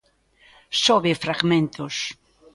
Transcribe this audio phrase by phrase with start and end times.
[0.83, 1.95] Só ve fragmentos.